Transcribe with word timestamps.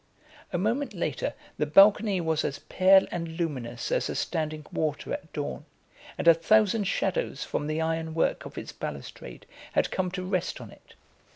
A 0.51 0.57
moment 0.57 0.95
later 0.95 1.35
the 1.59 1.67
balcony 1.67 2.19
was 2.19 2.43
as 2.43 2.57
pale 2.57 3.05
and 3.11 3.37
luminous 3.37 3.91
as 3.91 4.09
a 4.09 4.15
standing 4.15 4.65
water 4.73 5.13
at 5.13 5.31
dawn, 5.31 5.65
and 6.17 6.27
a 6.27 6.33
thousand 6.33 6.85
shadows 6.85 7.43
from 7.43 7.67
the 7.67 7.81
iron 7.81 8.15
work 8.15 8.43
of 8.47 8.57
its 8.57 8.71
balustrade 8.71 9.45
had 9.73 9.91
come 9.91 10.09
to 10.09 10.23
rest 10.23 10.59
on 10.59 10.71
it. 10.71 10.95